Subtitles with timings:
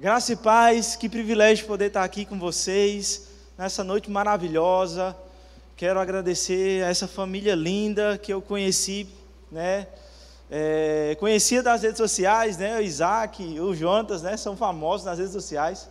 [0.00, 5.16] Graça e paz, que privilégio poder estar aqui com vocês nessa noite maravilhosa.
[5.76, 9.08] Quero agradecer a essa família linda que eu conheci,
[9.50, 9.88] né?
[10.48, 12.78] É, conhecia das redes sociais, né?
[12.78, 14.36] O Isaac, o Jonatas, né?
[14.36, 15.88] São famosos nas redes sociais,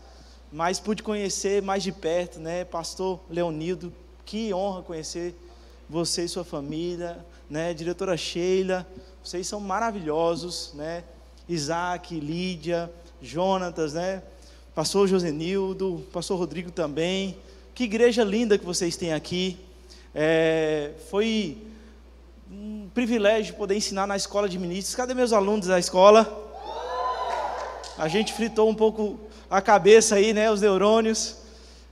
[0.53, 2.63] mas pude conhecer mais de perto, né?
[2.63, 3.93] Pastor Leonildo,
[4.23, 5.35] que honra conhecer
[5.89, 7.73] você e sua família, né?
[7.73, 8.87] Diretora Sheila,
[9.21, 11.03] vocês são maravilhosos, né?
[11.49, 12.89] Isaac, Lídia,
[13.21, 14.21] Jonatas, né?
[14.75, 17.37] Pastor Josenildo, Pastor Rodrigo também.
[17.73, 19.57] Que igreja linda que vocês têm aqui.
[20.13, 21.57] É, foi
[22.51, 24.95] um privilégio poder ensinar na escola de ministros.
[24.95, 26.45] Cadê meus alunos da escola?
[27.97, 30.51] A gente fritou um pouco a cabeça aí, né?
[30.51, 31.37] Os neurônios.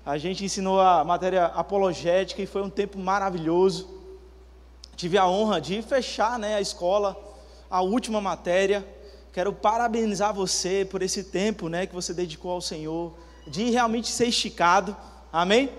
[0.06, 3.90] A gente ensinou a matéria apologética e foi um tempo maravilhoso.
[4.96, 7.18] Tive a honra de fechar né, a escola,
[7.70, 8.86] a última matéria.
[9.36, 13.14] Quero parabenizar você por esse tempo né, que você dedicou ao Senhor,
[13.46, 14.96] de realmente ser esticado.
[15.30, 15.70] Amém?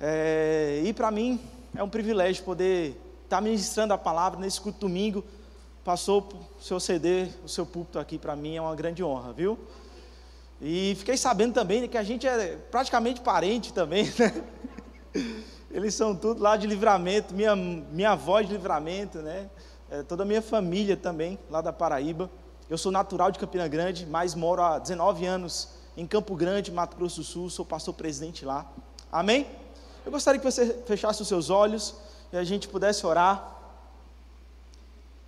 [0.00, 1.40] É, e para mim
[1.76, 2.88] é um privilégio poder
[3.22, 5.24] estar tá ministrando a palavra nesse culto domingo.
[5.84, 9.56] Passou o seu CD, o seu púlpito aqui para mim é uma grande honra, viu?
[10.60, 14.44] E fiquei sabendo também que a gente é praticamente parente também, né?
[15.70, 19.48] Eles são tudo lá de livramento, minha, minha avó de livramento, né?
[19.88, 22.28] É, toda a minha família também, lá da Paraíba.
[22.70, 26.96] Eu sou natural de Campina Grande, mas moro há 19 anos em Campo Grande, Mato
[26.96, 28.64] Grosso do Sul, sou pastor presidente lá.
[29.10, 29.44] Amém?
[30.06, 31.96] Eu gostaria que você fechasse os seus olhos
[32.32, 33.56] e a gente pudesse orar.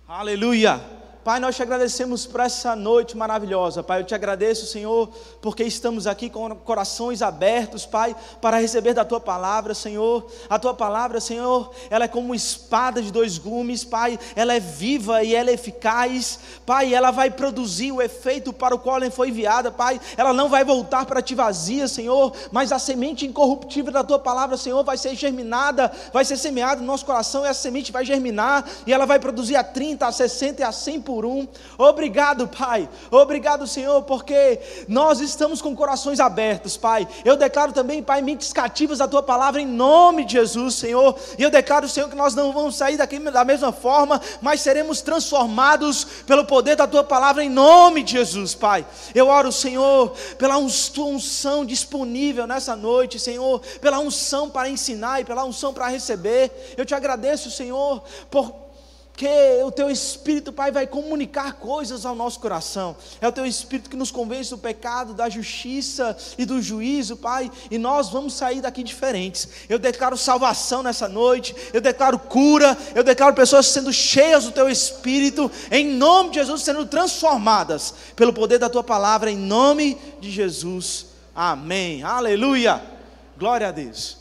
[0.07, 1.02] Aleluia!
[1.23, 4.01] Pai, nós te agradecemos por essa noite maravilhosa, Pai.
[4.01, 5.09] Eu te agradeço, Senhor,
[5.41, 10.29] porque estamos aqui com corações abertos, Pai, para receber da tua palavra, Senhor.
[10.49, 14.19] A tua palavra, Senhor, ela é como espada de dois gumes, Pai.
[14.35, 16.93] Ela é viva e ela é eficaz, Pai.
[16.93, 20.01] Ela vai produzir o efeito para o qual ela foi enviada, Pai.
[20.17, 24.57] Ela não vai voltar para ti vazia, Senhor, mas a semente incorruptível da tua palavra,
[24.57, 28.65] Senhor, vai ser germinada, vai ser semeada no nosso coração e essa semente vai germinar
[28.85, 31.47] e ela vai produzir a 30, a 60 e a 100 por um.
[31.77, 32.89] Obrigado, Pai.
[33.11, 37.07] Obrigado, Senhor, porque nós estamos com corações abertos, Pai.
[37.23, 41.15] Eu declaro também, Pai, mentes cativas da tua palavra em nome de Jesus, Senhor.
[41.37, 45.01] E eu declaro, Senhor, que nós não vamos sair daqui da mesma forma, mas seremos
[45.01, 48.83] transformados pelo poder da tua palavra em nome de Jesus, Pai.
[49.13, 50.55] Eu oro, Senhor, pela
[50.91, 56.73] tua unção disponível nessa noite, Senhor, pela unção para ensinar e pela unção para receber.
[56.75, 58.01] Eu te agradeço, Senhor,
[58.31, 58.62] por
[59.15, 62.95] que o teu Espírito, Pai, vai comunicar coisas ao nosso coração.
[63.21, 67.51] É o teu Espírito que nos convence do pecado, da justiça e do juízo, Pai,
[67.69, 69.47] e nós vamos sair daqui diferentes.
[69.69, 74.67] Eu declaro salvação nessa noite, eu declaro cura, eu declaro pessoas sendo cheias do teu
[74.67, 80.31] Espírito, em nome de Jesus, sendo transformadas pelo poder da tua palavra, em nome de
[80.31, 81.05] Jesus.
[81.35, 82.01] Amém.
[82.03, 82.81] Aleluia.
[83.37, 84.17] Glória a Deus.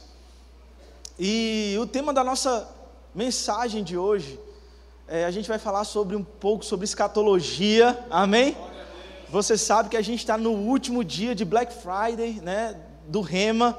[1.18, 2.68] E o tema da nossa
[3.14, 4.38] mensagem de hoje
[5.12, 8.56] é, a gente vai falar sobre um pouco sobre escatologia, amém?
[9.28, 12.80] Você sabe que a gente está no último dia de Black Friday, né?
[13.06, 13.78] Do Rema.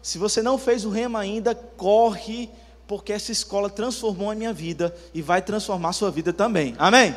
[0.00, 2.48] Se você não fez o Rema ainda, corre,
[2.86, 7.12] porque essa escola transformou a minha vida e vai transformar a sua vida também, amém?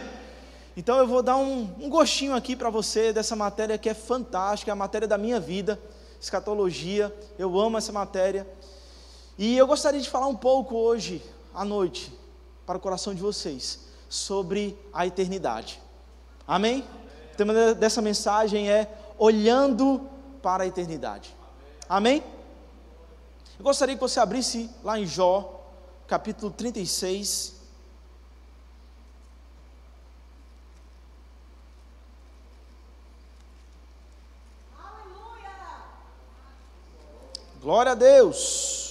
[0.76, 4.72] Então eu vou dar um, um gostinho aqui para você dessa matéria que é fantástica,
[4.72, 5.80] a matéria da minha vida,
[6.20, 7.16] escatologia.
[7.38, 8.48] Eu amo essa matéria.
[9.38, 11.22] E eu gostaria de falar um pouco hoje
[11.54, 12.21] à noite
[12.66, 13.80] para o coração de vocês
[14.10, 15.82] sobre a eternidade.
[16.48, 16.86] Amém?
[17.34, 20.08] O tema dessa mensagem é olhando
[20.42, 21.36] para a eternidade.
[21.88, 22.24] Amém?
[23.58, 25.64] Eu gostaria que você abrisse lá em Jó,
[26.08, 27.62] capítulo 36.
[37.62, 38.91] Glória a Deus.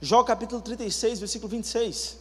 [0.00, 2.18] Jó capítulo 36, versículo 26.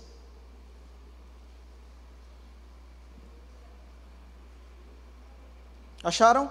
[6.02, 6.50] Acharam?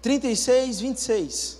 [0.00, 1.58] 36, 26.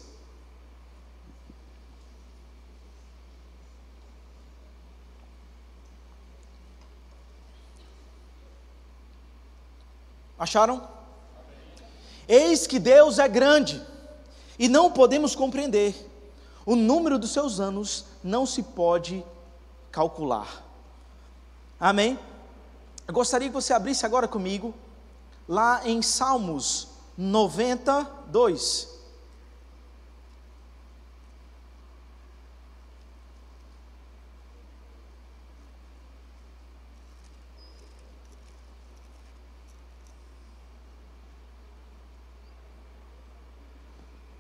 [10.39, 10.87] Acharam?
[12.29, 13.83] Eis que Deus é grande
[14.59, 15.95] e não podemos compreender.
[16.67, 19.25] O número dos seus anos não se pode
[19.91, 20.63] calcular.
[21.79, 22.19] Amém?
[23.07, 24.75] Eu gostaria que você abrisse agora comigo,
[25.47, 26.89] lá em Salmos
[27.19, 28.95] 92.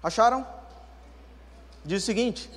[0.02, 0.63] Acharam?
[1.84, 2.50] Diz o seguinte: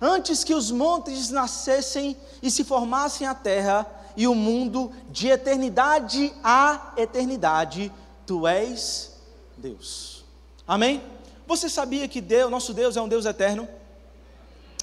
[0.00, 6.32] Antes que os montes nascessem e se formassem a terra e o mundo, de eternidade
[6.42, 7.92] a eternidade,
[8.26, 9.16] tu és
[9.56, 10.24] Deus.
[10.66, 11.02] Amém?
[11.46, 13.68] Você sabia que Deus, nosso Deus é um Deus eterno?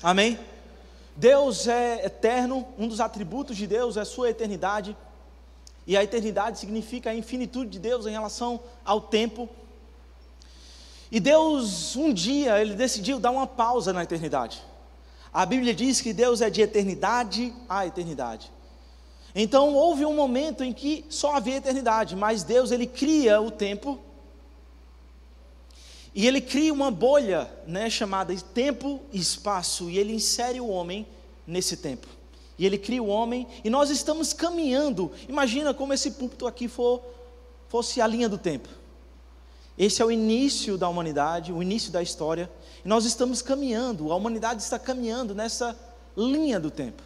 [0.02, 0.40] Amém?
[1.16, 4.96] Deus é eterno, um dos atributos de Deus é a sua eternidade.
[5.88, 9.48] E a eternidade significa a infinitude de Deus em relação ao tempo.
[11.12, 14.62] E Deus, um dia, ele decidiu dar uma pausa na eternidade.
[15.32, 18.52] A Bíblia diz que Deus é de eternidade a eternidade.
[19.36, 24.00] Então houve um momento em que só havia eternidade, mas Deus ele cria o tempo
[26.16, 31.06] e ele cria uma bolha, né, chamada tempo e espaço, e ele insere o homem
[31.46, 32.08] nesse tempo.
[32.58, 35.12] E ele cria o homem, e nós estamos caminhando.
[35.28, 37.04] Imagina como esse púlpito aqui for,
[37.68, 38.70] fosse a linha do tempo.
[39.78, 42.50] Esse é o início da humanidade, o início da história.
[42.84, 45.78] E nós estamos caminhando, a humanidade está caminhando nessa
[46.16, 47.04] linha do tempo.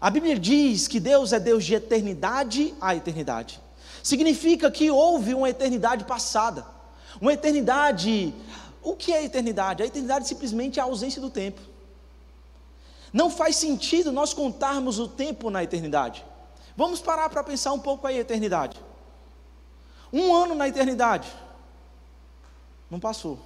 [0.00, 3.60] A Bíblia diz que Deus é Deus de eternidade a eternidade.
[4.02, 6.66] Significa que houve uma eternidade passada.
[7.20, 8.34] Uma eternidade.
[8.82, 9.82] O que é eternidade?
[9.82, 11.60] A eternidade simplesmente é a ausência do tempo.
[13.12, 16.24] Não faz sentido nós contarmos o tempo na eternidade.
[16.76, 18.80] Vamos parar para pensar um pouco aí a eternidade.
[20.10, 21.28] Um ano na eternidade.
[22.92, 23.38] Não passou.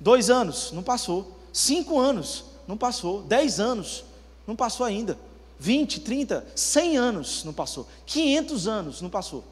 [0.00, 1.36] Dois anos, não passou.
[1.52, 3.20] Cinco anos, não passou.
[3.20, 4.02] Dez anos,
[4.46, 5.18] não passou ainda.
[5.58, 7.86] Vinte, trinta, cem anos, não passou.
[8.06, 9.44] Quinhentos anos, não passou.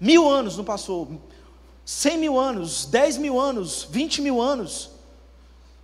[0.00, 1.20] Mil anos, não passou.
[1.84, 4.90] 100 mil anos, 10 mil anos, 20 mil anos,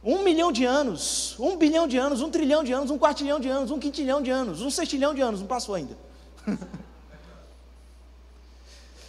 [0.02, 3.49] um milhão de anos, um bilhão de anos, um trilhão de anos, um quartilhão de
[3.49, 5.96] anos, um quintilhão de anos, um sextilhão de anos, não passou ainda.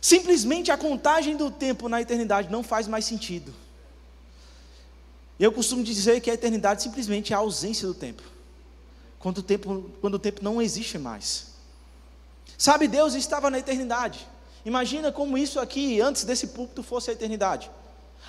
[0.02, 3.54] Simplesmente a contagem do tempo na eternidade não faz mais sentido.
[5.40, 8.24] Eu costumo dizer que a eternidade simplesmente é a ausência do tempo.
[9.18, 11.48] Quando o tempo, quando o tempo não existe mais.
[12.58, 14.28] Sabe, Deus estava na eternidade.
[14.66, 17.72] Imagina como isso aqui, antes desse púlpito, fosse a eternidade.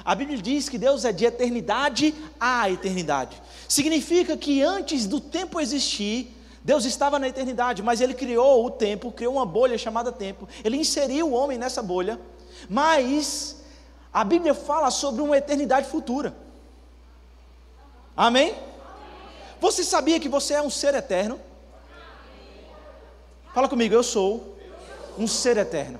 [0.05, 3.41] A Bíblia diz que Deus é de eternidade a eternidade.
[3.69, 9.11] Significa que antes do tempo existir, Deus estava na eternidade, mas Ele criou o tempo,
[9.11, 10.49] criou uma bolha chamada tempo.
[10.63, 12.21] Ele inseriu o homem nessa bolha,
[12.69, 13.63] mas
[14.13, 16.35] a Bíblia fala sobre uma eternidade futura.
[18.17, 18.55] Amém?
[19.61, 21.41] Você sabia que você é um ser eterno?
[23.55, 24.57] Fala comigo, eu sou
[25.19, 25.99] um ser eterno.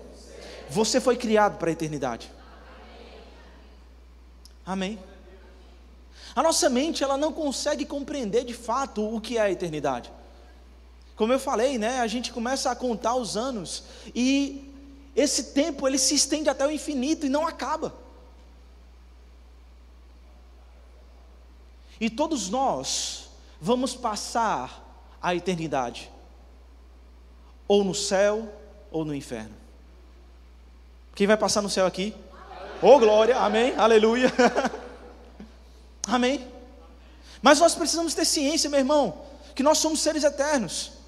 [0.69, 2.31] Você foi criado para a eternidade.
[4.65, 4.99] Amém.
[6.35, 10.13] A nossa mente, ela não consegue compreender de fato o que é a eternidade.
[11.21, 13.85] Como eu falei, né, a gente começa a contar os anos
[14.15, 14.73] e
[15.15, 17.95] esse tempo ele se estende até o infinito e não acaba.
[22.01, 23.29] E todos nós
[23.61, 24.83] vamos passar
[25.21, 26.11] a eternidade,
[27.69, 28.51] ou no céu
[28.91, 29.55] ou no inferno.
[31.15, 32.15] Quem vai passar no céu aqui?
[32.81, 34.33] Oh, glória, amém, aleluia.
[36.09, 36.51] amém.
[37.43, 39.23] Mas nós precisamos ter ciência, meu irmão,
[39.55, 40.99] que nós somos seres eternos.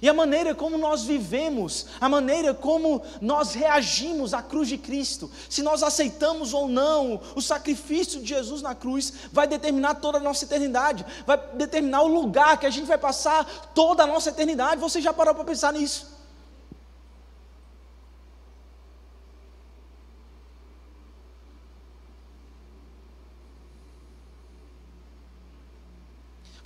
[0.00, 5.30] E a maneira como nós vivemos, a maneira como nós reagimos à cruz de Cristo,
[5.48, 10.20] se nós aceitamos ou não o sacrifício de Jesus na cruz, vai determinar toda a
[10.20, 14.80] nossa eternidade, vai determinar o lugar que a gente vai passar toda a nossa eternidade.
[14.80, 16.15] Você já parou para pensar nisso?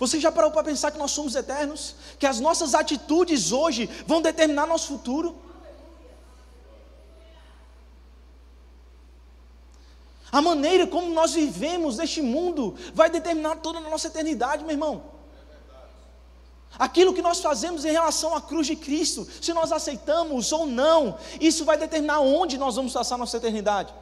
[0.01, 1.93] Você já parou para pensar que nós somos eternos?
[2.17, 5.37] Que as nossas atitudes hoje vão determinar nosso futuro?
[10.31, 15.03] A maneira como nós vivemos neste mundo vai determinar toda a nossa eternidade, meu irmão.
[16.79, 21.15] Aquilo que nós fazemos em relação à cruz de Cristo, se nós aceitamos ou não,
[21.39, 23.93] isso vai determinar onde nós vamos passar nossa eternidade.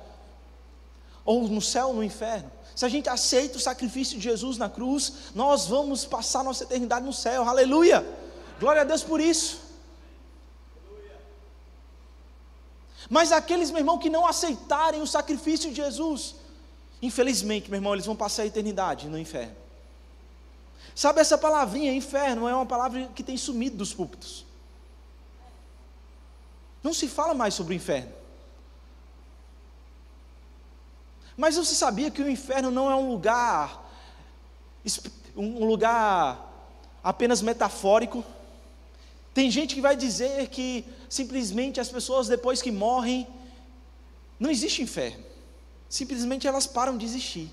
[1.25, 2.50] Ou no céu ou no inferno.
[2.79, 7.05] Se a gente aceita o sacrifício de Jesus na cruz, nós vamos passar nossa eternidade
[7.05, 7.43] no céu.
[7.43, 8.07] Aleluia!
[8.57, 9.59] Glória a Deus por isso.
[13.09, 16.36] Mas aqueles, meu irmão, que não aceitarem o sacrifício de Jesus,
[17.01, 19.57] infelizmente, meu irmão, eles vão passar a eternidade no inferno.
[20.95, 24.45] Sabe essa palavrinha, inferno, é uma palavra que tem sumido dos púlpitos.
[26.81, 28.18] Não se fala mais sobre o inferno.
[31.39, 33.89] Mas você sabia que o inferno não é um lugar,
[35.38, 36.67] um lugar
[37.01, 38.25] apenas metafórico?
[39.34, 43.25] Tem gente que vai dizer que simplesmente as pessoas depois que morrem,
[44.38, 45.24] não existe inferno.
[45.88, 47.50] simplesmente elas param de existir.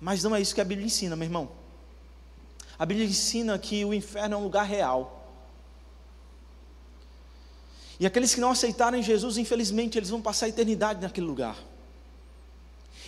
[0.00, 1.50] Mas não é isso que a Bíblia ensina, meu irmão.
[2.78, 5.26] A Bíblia ensina que o inferno é um lugar real.
[7.98, 11.69] E aqueles que não aceitarem Jesus, infelizmente, eles vão passar a eternidade naquele lugar.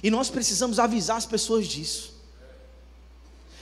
[0.02, 2.12] E nós precisamos avisar as pessoas disso.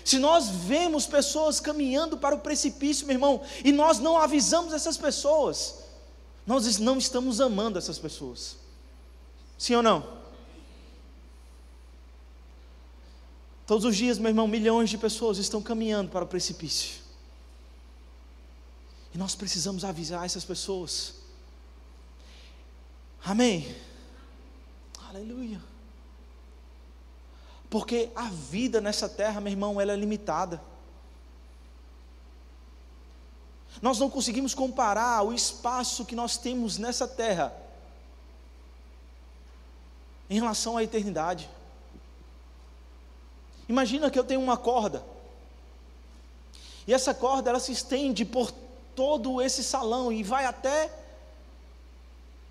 [0.05, 4.97] Se nós vemos pessoas caminhando para o precipício, meu irmão, e nós não avisamos essas
[4.97, 5.77] pessoas,
[6.47, 8.57] nós não estamos amando essas pessoas.
[9.59, 10.19] Sim ou não?
[13.67, 17.01] Todos os dias, meu irmão, milhões de pessoas estão caminhando para o precipício.
[19.15, 21.15] E nós precisamos avisar essas pessoas.
[23.23, 23.77] Amém.
[25.09, 25.70] Aleluia.
[27.71, 30.61] Porque a vida nessa terra, meu irmão, ela é limitada.
[33.81, 37.55] Nós não conseguimos comparar o espaço que nós temos nessa terra
[40.29, 41.49] em relação à eternidade.
[43.69, 45.05] Imagina que eu tenho uma corda.
[46.87, 48.51] E essa corda ela se estende por
[48.97, 50.93] todo esse salão e vai até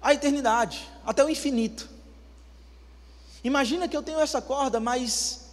[0.02, 1.90] a eternidade, até o infinito.
[3.44, 5.46] Imagina que eu tenho essa corda, mas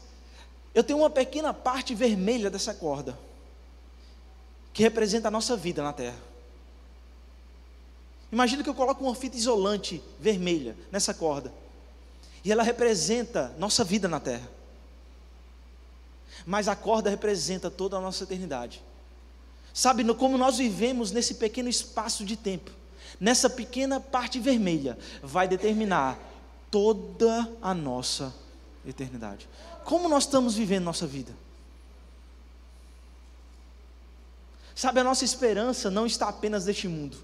[0.74, 3.18] eu tenho uma pequena parte vermelha dessa corda,
[4.72, 6.18] que representa a nossa vida na terra.
[8.30, 11.52] Imagina que eu coloco uma fita isolante vermelha nessa corda,
[12.44, 14.48] e ela representa nossa vida na terra.
[16.44, 18.82] Mas a corda representa toda a nossa eternidade.
[19.72, 22.70] Sabe como nós vivemos nesse pequeno espaço de tempo?
[23.20, 26.18] nessa pequena parte vermelha, vai determinar
[26.76, 28.34] toda a nossa
[28.84, 29.48] eternidade.
[29.82, 31.34] Como nós estamos vivendo nossa vida?
[34.74, 37.16] Sabe, a nossa esperança não está apenas neste mundo.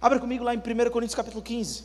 [0.00, 1.82] Abra comigo lá em 1 Coríntios capítulo 15.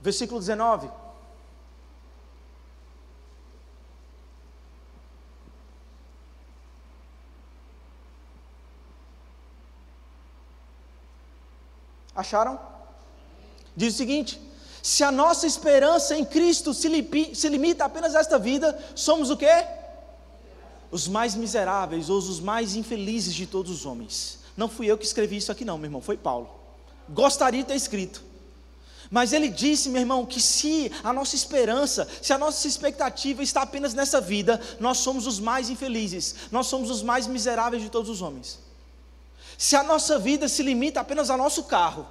[0.00, 0.88] Versículo 19.
[12.16, 12.58] Acharam?
[13.76, 14.40] Diz o seguinte:
[14.82, 16.88] se a nossa esperança em Cristo se,
[17.34, 19.66] se limita apenas a esta vida, somos o quê?
[20.90, 24.38] Os mais miseráveis ou os mais infelizes de todos os homens.
[24.56, 26.48] Não fui eu que escrevi isso aqui, não, meu irmão, foi Paulo.
[27.08, 28.22] Gostaria de ter escrito.
[29.10, 33.62] Mas ele disse, meu irmão, que se a nossa esperança, se a nossa expectativa está
[33.62, 38.10] apenas nessa vida, nós somos os mais infelizes, nós somos os mais miseráveis de todos
[38.10, 38.65] os homens.
[39.58, 42.06] Se a nossa vida se limita apenas ao nosso carro,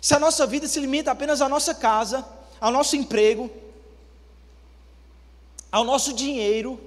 [0.00, 2.26] se a nossa vida se limita apenas à nossa casa,
[2.60, 3.50] ao nosso emprego,
[5.70, 6.78] ao nosso dinheiro,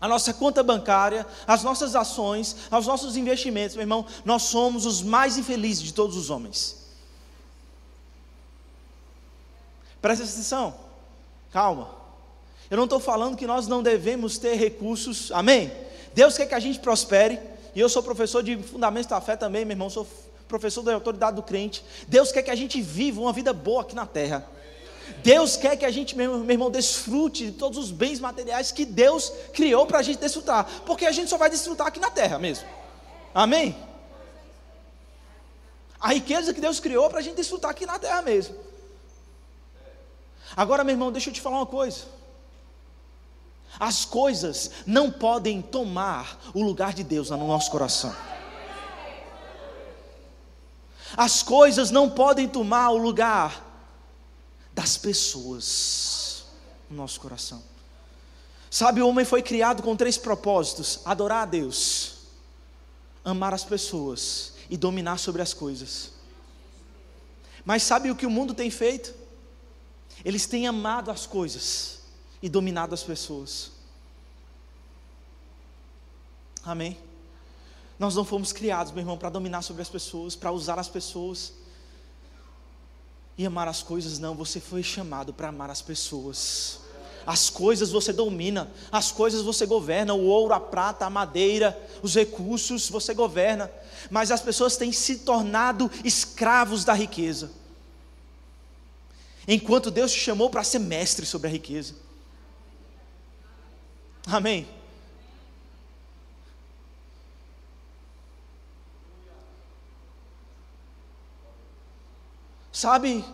[0.00, 5.02] à nossa conta bancária, às nossas ações, aos nossos investimentos, meu irmão, nós somos os
[5.02, 6.84] mais infelizes de todos os homens.
[10.00, 10.74] Presta atenção,
[11.50, 11.90] calma.
[12.70, 15.70] Eu não estou falando que nós não devemos ter recursos, amém?
[16.16, 17.38] Deus quer que a gente prospere,
[17.74, 20.08] e eu sou professor de Fundamentos da Fé também, meu irmão, sou
[20.48, 21.84] professor da autoridade do crente.
[22.08, 24.48] Deus quer que a gente viva uma vida boa aqui na terra.
[25.22, 29.30] Deus quer que a gente, meu irmão, desfrute de todos os bens materiais que Deus
[29.52, 32.66] criou para a gente desfrutar, porque a gente só vai desfrutar aqui na terra mesmo.
[33.34, 33.76] Amém?
[36.00, 38.56] A riqueza que Deus criou para a gente desfrutar aqui na terra mesmo.
[40.56, 42.15] Agora, meu irmão, deixa eu te falar uma coisa.
[43.78, 48.14] As coisas não podem tomar o lugar de Deus no nosso coração.
[51.16, 53.64] As coisas não podem tomar o lugar
[54.72, 56.44] das pessoas
[56.90, 57.62] no nosso coração.
[58.70, 62.14] Sabe, o homem foi criado com três propósitos: adorar a Deus,
[63.24, 66.10] amar as pessoas e dominar sobre as coisas.
[67.64, 69.14] Mas sabe o que o mundo tem feito?
[70.24, 71.95] Eles têm amado as coisas
[72.46, 73.72] e dominado as pessoas.
[76.64, 76.96] Amém?
[77.98, 81.54] Nós não fomos criados, meu irmão, para dominar sobre as pessoas, para usar as pessoas
[83.36, 84.36] e amar as coisas, não.
[84.36, 86.78] Você foi chamado para amar as pessoas.
[87.26, 92.14] As coisas você domina, as coisas você governa, o ouro, a prata, a madeira, os
[92.14, 93.68] recursos você governa,
[94.08, 97.50] mas as pessoas têm se tornado escravos da riqueza
[99.48, 102.05] enquanto Deus te chamou para ser mestre sobre a riqueza.
[104.26, 104.66] Amém.
[112.72, 113.24] Sabe,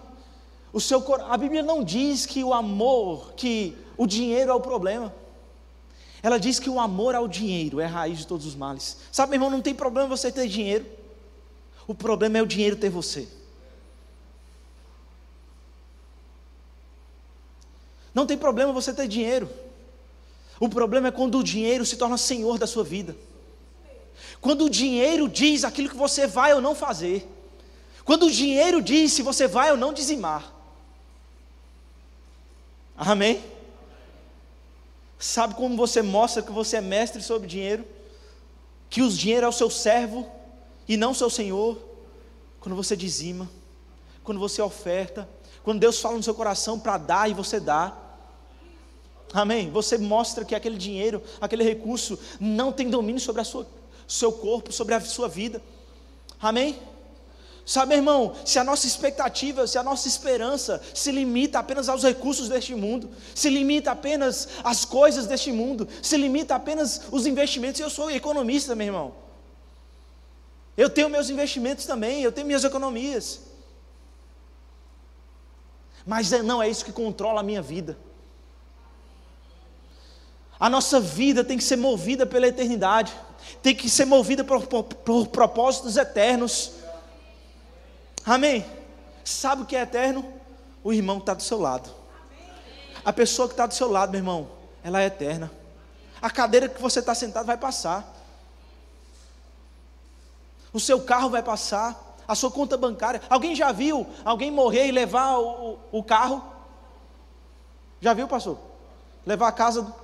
[0.73, 5.13] o seu a Bíblia não diz que o amor, que o dinheiro é o problema.
[6.23, 8.99] Ela diz que o amor ao dinheiro é a raiz de todos os males.
[9.11, 10.87] Sabe, meu irmão, não tem problema você ter dinheiro.
[11.89, 13.27] O problema é o dinheiro ter você.
[18.15, 19.49] Não tem problema você ter dinheiro.
[20.63, 23.17] O problema é quando o dinheiro se torna senhor da sua vida.
[24.41, 27.29] Quando o dinheiro diz aquilo que você vai ou não fazer.
[28.05, 30.55] Quando o dinheiro diz se você vai ou não dizimar.
[32.97, 33.43] Amém?
[35.19, 37.85] Sabe como você mostra que você é mestre sobre dinheiro?
[38.89, 40.31] Que o dinheiro é o seu servo
[40.87, 41.77] e não seu senhor?
[42.61, 43.51] Quando você dizima,
[44.23, 45.29] quando você oferta,
[45.65, 48.12] quando Deus fala no seu coração para dar e você dá.
[49.33, 49.71] Amém?
[49.71, 53.45] Você mostra que aquele dinheiro, aquele recurso não tem domínio sobre a
[54.07, 55.63] seu corpo, sobre a sua vida.
[56.41, 56.79] Amém?
[57.65, 62.49] Sabe, irmão, se a nossa expectativa, se a nossa esperança se limita apenas aos recursos
[62.49, 67.89] deste mundo, se limita apenas às coisas deste mundo, se limita apenas os investimentos, eu
[67.89, 69.15] sou economista, meu irmão.
[70.77, 73.41] Eu tenho meus investimentos também, eu tenho minhas economias.
[76.05, 77.97] Mas é, não é isso que controla a minha vida.
[80.63, 83.13] A nossa vida tem que ser movida pela eternidade,
[83.61, 86.75] tem que ser movida por, por, por propósitos eternos.
[88.25, 88.65] Amém?
[89.25, 90.25] Sabe o que é eterno?
[90.85, 91.91] O irmão que está do seu lado.
[93.05, 94.51] A pessoa que está do seu lado, meu irmão,
[94.85, 95.51] ela é eterna.
[96.23, 98.15] A cadeira que você está sentado vai passar.
[100.73, 102.17] O seu carro vai passar.
[102.29, 103.21] A sua conta bancária.
[103.29, 106.41] Alguém já viu alguém morrer e levar o, o, carro?
[108.01, 108.57] Já viu, pastor?
[109.27, 110.02] Levar a casa,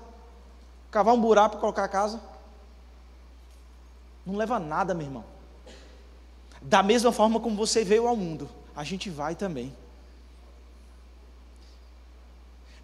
[0.90, 2.20] cavar um buraco para colocar a casa?
[4.24, 5.24] Não leva nada, meu irmão.
[6.60, 9.74] Da mesma forma como você veio ao mundo, a gente vai também.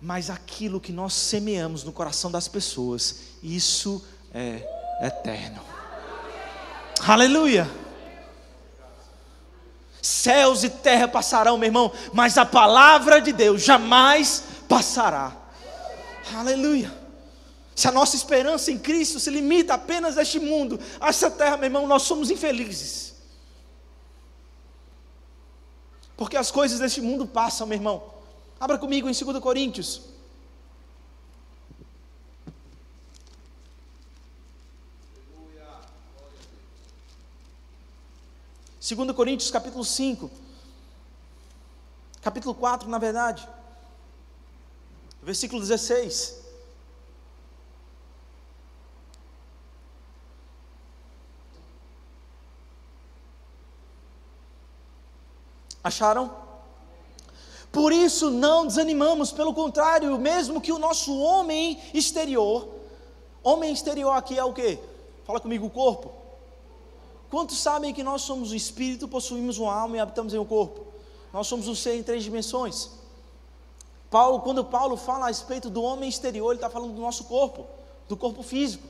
[0.01, 4.67] Mas aquilo que nós semeamos no coração das pessoas, isso é
[5.01, 5.63] eterno.
[7.07, 7.71] Aleluia!
[10.01, 15.33] Céus e terra passarão, meu irmão, mas a palavra de Deus jamais passará.
[16.35, 17.04] Aleluia!
[17.75, 21.57] Se a nossa esperança em Cristo se limita apenas a este mundo, a essa terra,
[21.57, 23.15] meu irmão, nós somos infelizes.
[26.17, 28.15] Porque as coisas deste mundo passam, meu irmão.
[28.61, 30.03] Abra comigo em 2 Coríntios.
[38.79, 40.31] Segundo Coríntios capítulo 5,
[42.21, 43.49] capítulo 4, na verdade,
[45.23, 46.44] versículo 16.
[55.85, 56.31] Acharam?
[57.71, 62.69] Por isso não desanimamos, pelo contrário, mesmo que o nosso homem exterior,
[63.43, 64.79] homem exterior aqui é o que?
[65.25, 66.13] Fala comigo, o corpo.
[67.31, 70.87] Quantos sabem que nós somos o espírito, possuímos uma alma e habitamos em um corpo?
[71.33, 72.91] Nós somos um ser em três dimensões.
[74.09, 77.67] Paulo, quando Paulo fala a respeito do homem exterior, ele está falando do nosso corpo,
[78.09, 78.87] do corpo físico.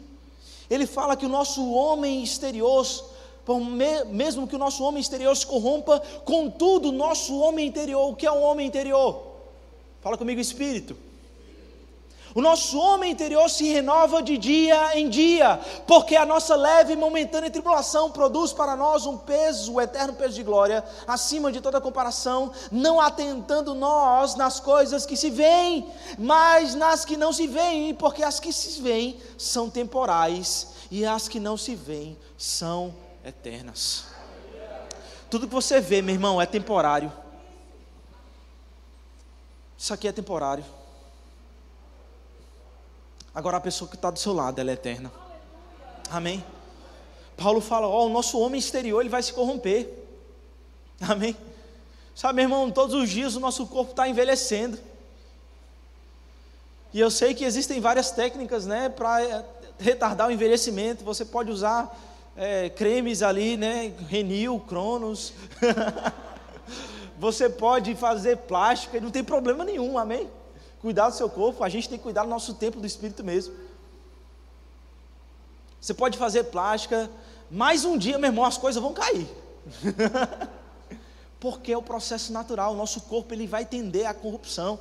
[0.68, 2.86] Ele fala que o nosso homem exterior
[4.06, 8.26] mesmo que o nosso homem exterior se corrompa, contudo, o nosso homem interior, o que
[8.26, 9.22] é o homem interior?
[10.00, 10.96] Fala comigo, espírito.
[12.34, 16.96] O nosso homem interior se renova de dia em dia, porque a nossa leve e
[16.96, 21.80] momentânea tribulação produz para nós um peso, o eterno peso de glória, acima de toda
[21.80, 27.94] comparação, não atentando nós nas coisas que se veem, mas nas que não se veem,
[27.94, 32.92] porque as que se veem são temporais e as que não se veem são
[33.24, 34.06] eternas.
[35.30, 37.12] Tudo que você vê, meu irmão, é temporário.
[39.76, 40.64] Isso aqui é temporário.
[43.34, 45.10] Agora a pessoa que está do seu lado, ela é eterna.
[46.10, 46.44] Amém?
[47.36, 49.88] Paulo fala: Ó, oh, o nosso homem exterior ele vai se corromper.
[51.00, 51.36] Amém?
[52.14, 54.78] Sabe, meu irmão, todos os dias o nosso corpo está envelhecendo.
[56.92, 59.44] E eu sei que existem várias técnicas, né, para
[59.80, 61.02] retardar o envelhecimento.
[61.04, 61.92] Você pode usar
[62.36, 63.92] é, cremes ali, né?
[64.08, 65.32] Renil, Cronos.
[67.18, 70.28] Você pode fazer plástica, não tem problema nenhum, amém?
[70.80, 73.54] Cuidar do seu corpo, a gente tem que cuidar do nosso tempo do espírito mesmo.
[75.80, 77.10] Você pode fazer plástica,
[77.50, 79.28] mais um dia, meu irmão, as coisas vão cair.
[81.38, 84.78] Porque é o processo natural, o nosso corpo ele vai tender à corrupção.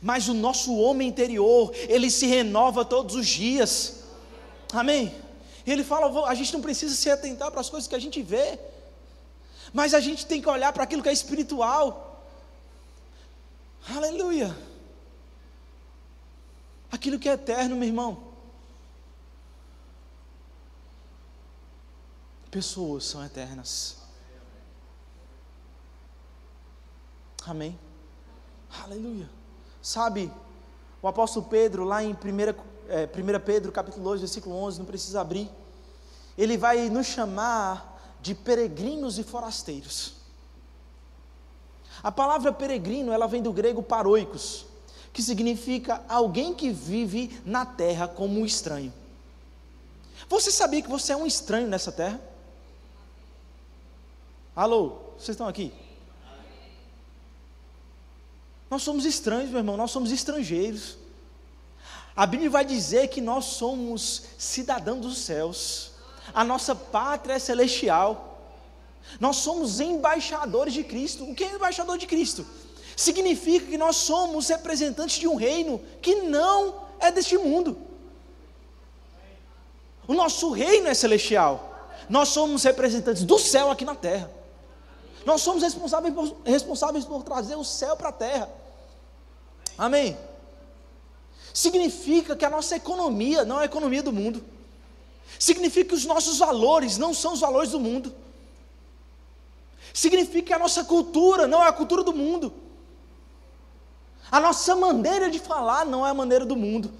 [0.00, 4.04] Mas o nosso homem interior, ele se renova todos os dias.
[4.72, 5.14] Amém?
[5.70, 8.58] Ele fala: a gente não precisa se atentar para as coisas que a gente vê,
[9.72, 12.24] mas a gente tem que olhar para aquilo que é espiritual.
[13.88, 14.56] Aleluia.
[16.90, 18.32] Aquilo que é eterno, meu irmão.
[22.50, 23.96] Pessoas são eternas.
[27.46, 27.78] Amém.
[28.84, 29.28] Aleluia.
[29.80, 30.30] Sabe,
[31.00, 32.16] o apóstolo Pedro, lá em 1,
[32.92, 35.50] é, 1 Pedro, capítulo 2, versículo 11, não precisa abrir,
[36.36, 40.12] ele vai nos chamar de peregrinos e forasteiros.
[42.02, 44.66] A palavra peregrino, ela vem do grego paroicos,
[45.10, 48.92] que significa alguém que vive na terra como um estranho.
[50.28, 52.20] Você sabia que você é um estranho nessa terra?
[54.54, 55.72] Alô, vocês estão aqui?
[58.70, 61.01] Nós somos estranhos, meu irmão, nós somos estrangeiros.
[62.14, 65.92] A Bíblia vai dizer que nós somos cidadãos dos céus,
[66.34, 68.32] a nossa pátria é celestial,
[69.18, 71.24] nós somos embaixadores de Cristo.
[71.24, 72.46] O que é embaixador de Cristo?
[72.96, 77.76] Significa que nós somos representantes de um reino que não é deste mundo.
[80.06, 84.30] O nosso reino é celestial, nós somos representantes do céu aqui na terra.
[85.24, 88.50] Nós somos responsáveis por, responsáveis por trazer o céu para a terra.
[89.78, 90.16] Amém?
[91.52, 94.42] Significa que a nossa economia não é a economia do mundo.
[95.38, 98.14] Significa que os nossos valores não são os valores do mundo.
[99.92, 102.52] Significa que a nossa cultura não é a cultura do mundo.
[104.30, 106.90] A nossa maneira de falar não é a maneira do mundo.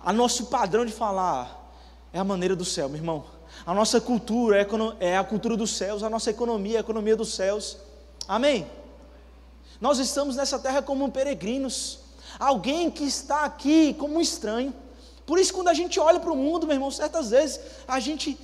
[0.00, 1.70] A nosso padrão de falar
[2.12, 3.24] é a maneira do céu, meu irmão.
[3.66, 4.66] A nossa cultura
[5.00, 7.76] é a cultura dos céus, a nossa economia é a economia dos céus.
[8.26, 8.66] Amém?
[9.80, 11.98] Nós estamos nessa terra como peregrinos
[12.38, 14.74] alguém que está aqui como um estranho.
[15.26, 18.38] Por isso, quando a gente olha para o mundo, meu irmão, certas vezes a gente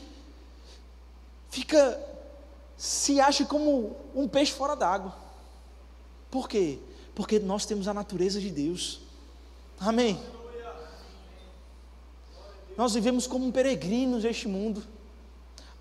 [1.48, 2.00] fica,
[2.76, 5.14] se acha como um peixe fora d'água.
[6.30, 6.78] Por quê?
[7.14, 9.00] Porque nós temos a natureza de Deus.
[9.78, 10.20] Amém.
[12.76, 14.82] Nós vivemos como peregrinos neste mundo.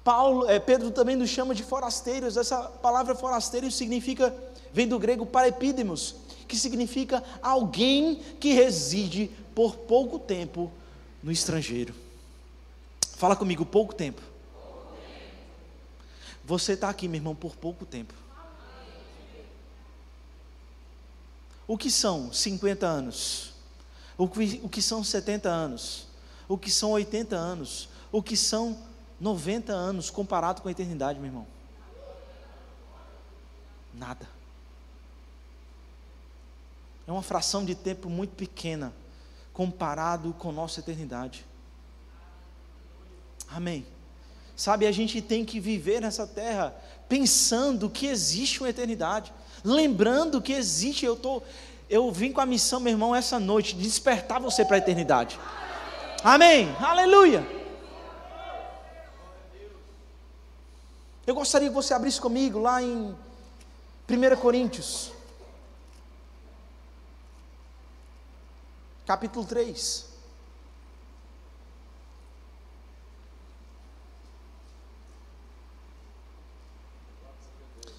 [0.04, 2.38] Paulo, é, Pedro também nos chama de forasteiros.
[2.38, 4.36] Essa palavra forasteiro significa,
[4.71, 6.15] vem do grego parepídemos,
[6.54, 10.72] que significa alguém que reside por pouco tempo
[11.24, 11.96] no estrangeiro.
[13.16, 14.22] Fala comigo, pouco tempo.
[16.46, 18.13] Você está aqui, meu irmão, por pouco tempo.
[21.66, 23.54] O que são 50 anos?
[24.16, 26.06] O que, o que são 70 anos?
[26.48, 27.89] O que são 80 anos?
[28.12, 28.78] O que são
[29.20, 31.48] 90 anos comparado com a eternidade, meu irmão?
[33.92, 34.42] Nada.
[37.08, 38.94] É uma fração de tempo muito pequena
[39.54, 41.46] comparado com nossa eternidade.
[43.50, 43.86] Amém.
[44.56, 46.76] Sabe, a gente tem que viver nessa terra
[47.08, 51.06] pensando que existe uma eternidade, lembrando que existe.
[51.06, 51.42] Eu tô,
[51.89, 55.39] eu vim com a missão, meu irmão, essa noite de despertar você para a eternidade.
[56.24, 56.76] Amém.
[56.80, 57.46] Aleluia.
[61.26, 63.16] Eu gostaria que você abrisse comigo lá em
[64.10, 65.12] 1 Coríntios.
[69.06, 70.13] Capítulo 3.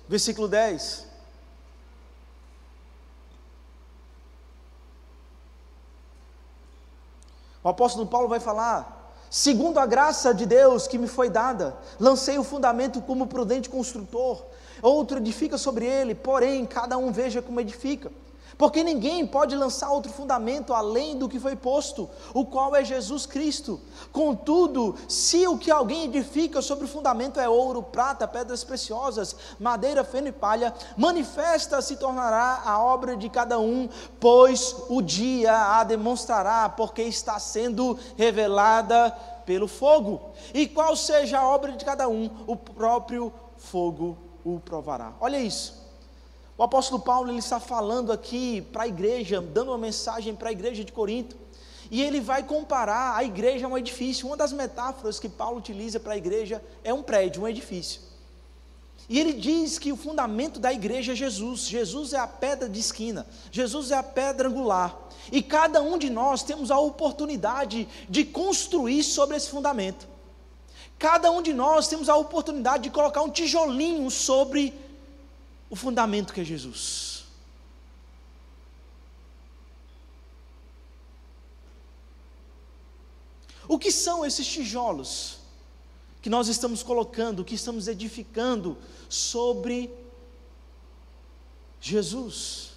[0.09, 1.07] Versículo 10.
[7.63, 12.39] O apóstolo Paulo vai falar: segundo a graça de Deus que me foi dada, lancei
[12.39, 14.45] o fundamento como prudente construtor,
[14.83, 18.13] outro edifica sobre ele, porém cada um veja como edifica.
[18.57, 23.27] Porque ninguém pode lançar outro fundamento além do que foi posto, o qual é Jesus
[23.27, 23.81] Cristo.
[24.13, 30.05] Contudo, se o que alguém edifica sobre o fundamento é ouro, prata, pedras preciosas, madeira,
[30.05, 33.89] feno e palha, manifesta se tornará a obra de cada um,
[34.21, 39.11] pois o dia a demonstrará, porque está sendo revelada
[39.45, 40.33] pelo fogo.
[40.53, 45.13] E qual seja a obra de cada um, o próprio fogo o provará.
[45.21, 45.84] Olha isso.
[46.57, 50.53] O apóstolo Paulo ele está falando aqui para a igreja, dando uma mensagem para a
[50.53, 51.37] igreja de Corinto,
[51.91, 54.27] e ele vai comparar a igreja a um edifício.
[54.27, 58.01] Uma das metáforas que Paulo utiliza para a igreja é um prédio, um edifício.
[59.09, 61.67] E ele diz que o fundamento da igreja é Jesus.
[61.67, 64.97] Jesus é a pedra de esquina, Jesus é a pedra angular.
[65.33, 70.07] E cada um de nós temos a oportunidade de construir sobre esse fundamento.
[70.99, 74.73] Cada um de nós temos a oportunidade de colocar um tijolinho sobre
[75.75, 77.25] o fundamento que é Jesus.
[83.67, 85.39] O que são esses tijolos
[86.23, 89.93] que nós estamos colocando, que estamos edificando sobre
[91.81, 92.75] Jesus?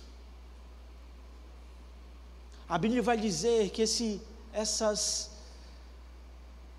[2.67, 4.19] A Bíblia vai dizer que esse,
[4.51, 5.29] essas,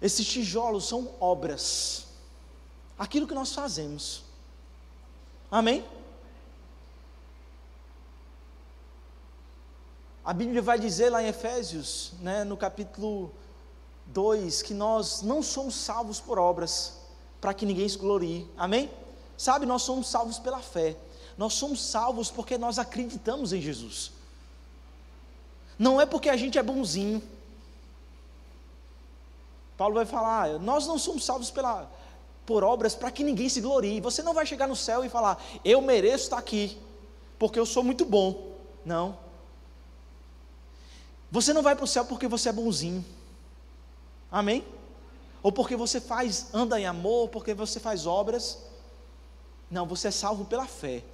[0.02, 2.06] esses tijolos são obras,
[2.98, 4.24] aquilo que nós fazemos.
[5.48, 5.86] Amém?
[10.28, 13.32] A Bíblia vai dizer lá em Efésios, né, no capítulo
[14.08, 16.98] 2, que nós não somos salvos por obras,
[17.40, 18.46] para que ninguém se glorie.
[18.54, 18.90] Amém?
[19.38, 20.98] Sabe, nós somos salvos pela fé.
[21.38, 24.12] Nós somos salvos porque nós acreditamos em Jesus.
[25.78, 27.22] Não é porque a gente é bonzinho.
[29.78, 31.90] Paulo vai falar: nós não somos salvos pela,
[32.44, 33.98] por obras para que ninguém se glorie.
[34.02, 36.78] Você não vai chegar no céu e falar: eu mereço estar aqui,
[37.38, 38.52] porque eu sou muito bom.
[38.84, 39.26] Não.
[41.30, 43.04] Você não vai para o céu porque você é bonzinho.
[44.30, 44.64] Amém?
[45.42, 48.58] Ou porque você faz, anda em amor, porque você faz obras.
[49.70, 51.04] Não, você é salvo pela fé.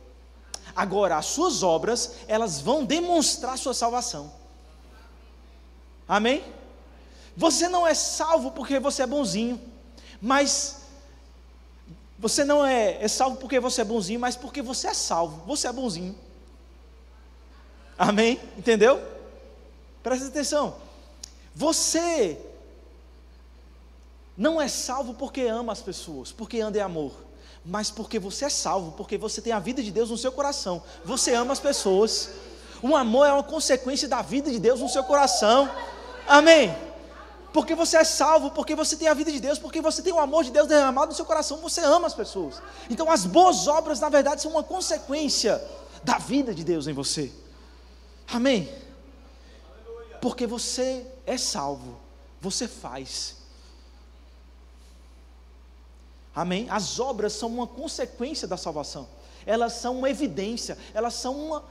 [0.74, 4.32] Agora, as suas obras, elas vão demonstrar sua salvação.
[6.08, 6.44] Amém?
[7.36, 9.60] Você não é salvo porque você é bonzinho,
[10.20, 10.82] mas
[12.18, 15.44] você não é, é salvo porque você é bonzinho, mas porque você é salvo.
[15.46, 16.16] Você é bonzinho.
[17.98, 18.40] Amém?
[18.56, 19.13] Entendeu?
[20.04, 20.76] Presta atenção.
[21.54, 22.38] Você
[24.36, 27.12] não é salvo porque ama as pessoas, porque anda em amor,
[27.64, 30.82] mas porque você é salvo, porque você tem a vida de Deus no seu coração.
[31.06, 32.28] Você ama as pessoas.
[32.82, 35.70] O amor é uma consequência da vida de Deus no seu coração.
[36.28, 36.76] Amém.
[37.50, 40.18] Porque você é salvo, porque você tem a vida de Deus, porque você tem o
[40.18, 42.60] amor de Deus derramado no seu coração, você ama as pessoas.
[42.90, 45.62] Então as boas obras, na verdade, são uma consequência
[46.02, 47.32] da vida de Deus em você.
[48.28, 48.83] Amém
[50.24, 52.00] porque você é salvo,
[52.40, 53.36] você faz.
[56.34, 56.66] Amém?
[56.70, 59.06] As obras são uma consequência da salvação,
[59.44, 61.62] elas são uma evidência, elas são uma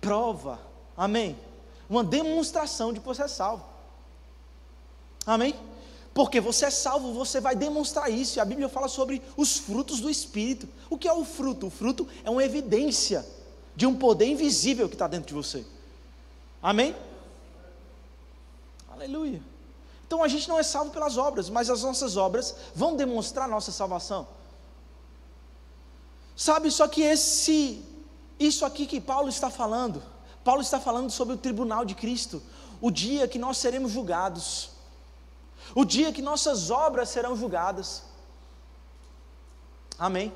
[0.00, 0.58] prova,
[0.96, 1.38] amém?
[1.88, 3.64] Uma demonstração de que você é salvo,
[5.24, 5.54] amém?
[6.12, 10.00] Porque você é salvo, você vai demonstrar isso, e a Bíblia fala sobre os frutos
[10.00, 10.68] do Espírito.
[10.90, 11.68] O que é o fruto?
[11.68, 13.24] O fruto é uma evidência
[13.76, 15.64] de um poder invisível que está dentro de você,
[16.60, 16.96] amém?
[18.96, 19.42] Aleluia.
[20.06, 23.70] Então a gente não é salvo pelas obras, mas as nossas obras vão demonstrar nossa
[23.70, 24.26] salvação.
[26.36, 27.84] Sabe, só que esse
[28.38, 30.02] isso aqui que Paulo está falando,
[30.44, 32.42] Paulo está falando sobre o tribunal de Cristo,
[32.80, 34.70] o dia que nós seremos julgados.
[35.74, 38.02] O dia que nossas obras serão julgadas.
[39.98, 40.32] Amém.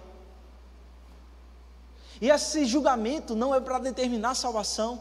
[2.21, 5.01] E esse julgamento não é para determinar a salvação.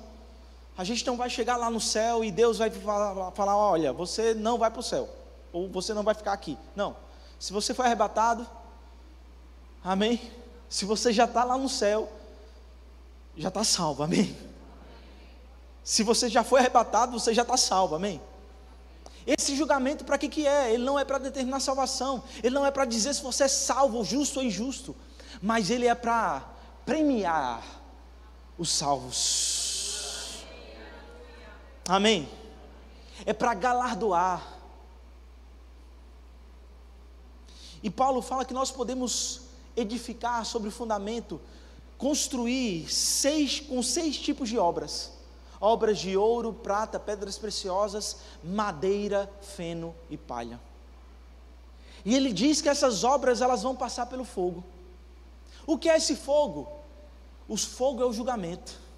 [0.79, 4.57] A gente não vai chegar lá no céu e Deus vai falar, olha, você não
[4.57, 5.09] vai para o céu,
[5.51, 6.57] ou você não vai ficar aqui.
[6.73, 6.95] Não.
[7.37, 8.47] Se você foi arrebatado,
[9.83, 10.31] amém?
[10.69, 12.09] Se você já está lá no céu,
[13.35, 14.33] já está salvo, amém?
[15.83, 18.21] Se você já foi arrebatado, você já está salvo, amém?
[19.27, 20.73] Esse julgamento para que, que é?
[20.73, 24.01] Ele não é para determinar salvação, ele não é para dizer se você é salvo,
[24.05, 24.95] justo ou injusto,
[25.41, 26.41] mas ele é para
[26.85, 27.61] premiar
[28.57, 29.58] os salvos.
[31.89, 32.29] Amém?
[33.25, 34.47] É para galardoar.
[37.81, 39.41] E Paulo fala que nós podemos
[39.75, 41.41] edificar sobre o fundamento,
[41.97, 45.11] construir seis, com seis tipos de obras:
[45.59, 50.59] obras de ouro, prata, pedras preciosas, madeira, feno e palha.
[52.05, 54.63] E ele diz que essas obras elas vão passar pelo fogo.
[55.65, 56.71] O que é esse fogo?
[57.47, 58.88] O fogo é o julgamento.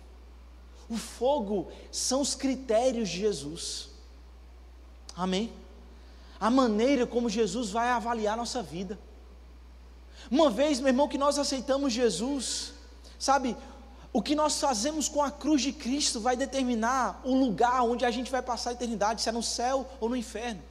[0.91, 3.91] O fogo são os critérios de Jesus.
[5.15, 5.53] Amém?
[6.37, 8.99] A maneira como Jesus vai avaliar nossa vida.
[10.29, 12.73] Uma vez, meu irmão, que nós aceitamos Jesus,
[13.17, 13.55] sabe,
[14.11, 18.11] o que nós fazemos com a cruz de Cristo vai determinar o lugar onde a
[18.11, 20.61] gente vai passar a eternidade, se é no céu ou no inferno.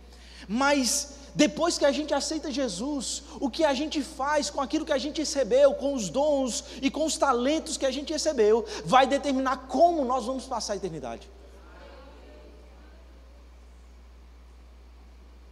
[0.46, 4.92] Mas depois que a gente aceita Jesus, o que a gente faz com aquilo que
[4.92, 9.06] a gente recebeu, com os dons e com os talentos que a gente recebeu, vai
[9.06, 11.28] determinar como nós vamos passar a eternidade.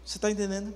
[0.05, 0.75] Você está entendendo?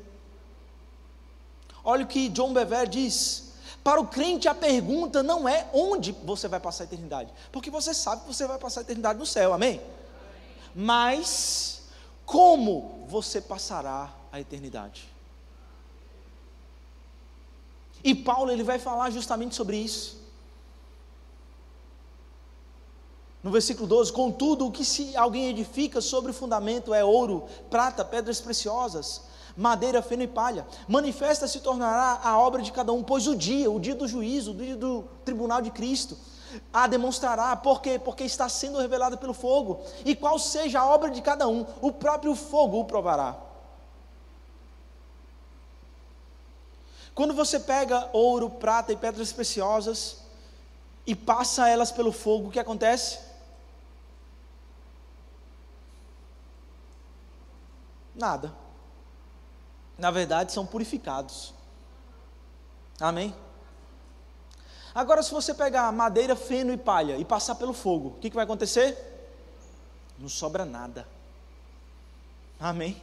[1.84, 3.52] Olha o que John Bever diz.
[3.82, 7.92] Para o crente, a pergunta não é onde você vai passar a eternidade, porque você
[7.92, 9.80] sabe que você vai passar a eternidade no céu, amém?
[10.72, 11.82] Mas,
[12.24, 15.05] como você passará a eternidade.
[18.03, 20.21] E Paulo ele vai falar justamente sobre isso.
[23.42, 28.05] No versículo 12: Contudo, o que se alguém edifica sobre o fundamento é ouro, prata,
[28.05, 29.23] pedras preciosas,
[29.57, 30.66] madeira, feno e palha.
[30.88, 34.53] Manifesta se tornará a obra de cada um, pois o dia, o dia do juízo,
[34.53, 36.16] o dia do tribunal de Cristo,
[36.73, 37.55] a demonstrará.
[37.57, 38.01] Por quê?
[38.03, 39.81] Porque está sendo revelada pelo fogo.
[40.05, 43.51] E qual seja a obra de cada um, o próprio fogo o provará.
[47.14, 50.18] Quando você pega ouro, prata e pedras preciosas
[51.07, 53.18] e passa elas pelo fogo, o que acontece?
[58.14, 58.55] Nada.
[59.98, 61.53] Na verdade, são purificados.
[63.01, 63.35] Amém?
[64.94, 68.37] Agora, se você pegar madeira, feno e palha e passar pelo fogo, o que, que
[68.37, 68.96] vai acontecer?
[70.18, 71.07] Não sobra nada.
[72.61, 73.03] Amém?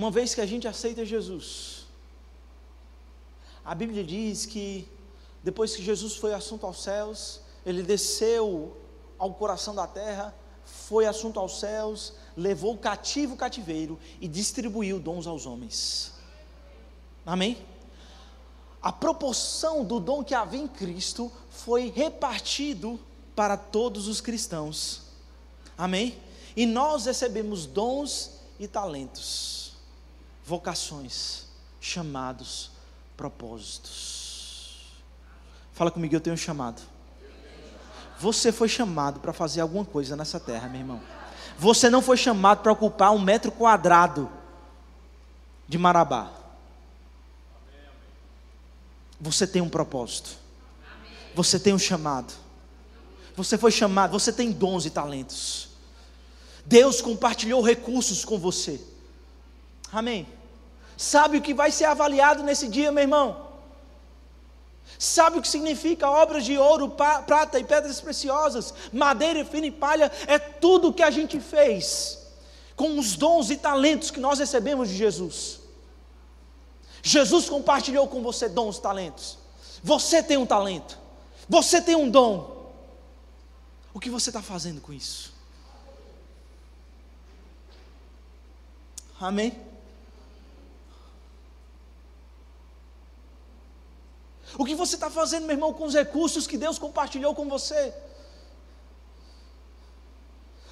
[0.00, 1.84] Uma vez que a gente aceita Jesus,
[3.62, 4.88] a Bíblia diz que
[5.44, 8.74] depois que Jesus foi assunto aos céus, ele desceu
[9.18, 10.34] ao coração da terra,
[10.64, 16.14] foi assunto aos céus, levou o cativo o cativeiro e distribuiu dons aos homens.
[17.26, 17.58] Amém?
[18.80, 22.98] A proporção do dom que havia em Cristo foi repartido
[23.36, 25.02] para todos os cristãos.
[25.76, 26.16] Amém?
[26.56, 29.59] E nós recebemos dons e talentos,
[30.44, 31.46] vocações,
[31.80, 32.70] chamados,
[33.16, 34.92] propósitos.
[35.72, 36.82] Fala comigo, eu tenho um chamado.
[38.18, 41.00] Você foi chamado para fazer alguma coisa nessa terra, meu irmão.
[41.58, 44.30] Você não foi chamado para ocupar um metro quadrado
[45.66, 46.30] de Marabá.
[49.20, 50.30] Você tem um propósito.
[51.34, 52.32] Você tem um chamado.
[53.36, 55.68] Você foi chamado, você tem dons e talentos.
[56.66, 58.80] Deus compartilhou recursos com você.
[59.92, 60.26] Amém.
[60.96, 63.48] Sabe o que vai ser avaliado nesse dia, meu irmão?
[64.98, 70.12] Sabe o que significa obras de ouro, prata e pedras preciosas, madeira, fina e palha?
[70.26, 72.18] É tudo o que a gente fez
[72.76, 75.60] com os dons e talentos que nós recebemos de Jesus.
[77.02, 79.38] Jesus compartilhou com você dons e talentos.
[79.82, 80.98] Você tem um talento,
[81.48, 82.60] você tem um dom.
[83.92, 85.32] O que você está fazendo com isso?
[89.18, 89.69] Amém?
[94.58, 97.94] O que você está fazendo, meu irmão, com os recursos que Deus compartilhou com você?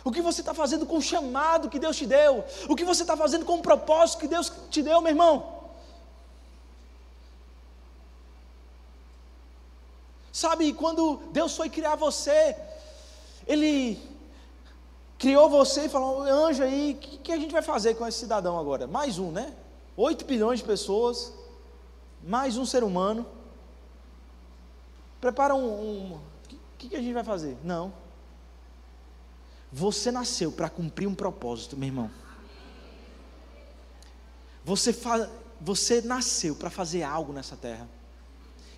[0.05, 2.45] O que você está fazendo com o chamado que Deus te deu?
[2.69, 5.59] O que você está fazendo com o propósito que Deus te deu, meu irmão?
[10.33, 12.57] Sabe, quando Deus foi criar você,
[13.47, 14.01] Ele
[15.19, 18.21] criou você e falou: anjo aí, o que, que, a gente vai fazer com esse
[18.21, 18.87] cidadão agora?
[18.87, 19.53] Mais um, né?
[19.97, 21.33] 8 bilhões de pessoas,
[22.23, 23.27] mais um ser humano.
[25.21, 26.15] Prepara um.
[26.15, 26.21] O
[26.79, 27.57] que, que a gente vai fazer?
[27.65, 27.93] Não.
[29.73, 32.11] Você nasceu para cumprir um propósito, meu irmão.
[34.65, 37.89] Você, fa, você nasceu para fazer algo nessa terra.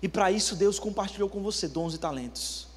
[0.01, 2.67] E para isso Deus compartilhou com você dons e talentos.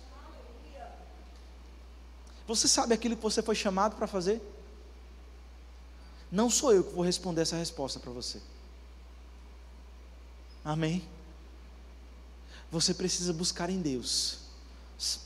[2.47, 4.43] Você sabe aquilo que você foi chamado para fazer?
[6.31, 8.41] Não sou eu que vou responder essa resposta para você.
[10.65, 11.09] Amém?
[12.75, 14.39] Você precisa buscar em Deus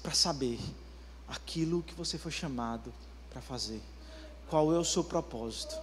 [0.03, 0.61] para saber
[1.27, 2.93] aquilo que você foi chamado
[3.31, 3.81] para fazer.
[4.51, 5.75] Qual é o seu propósito?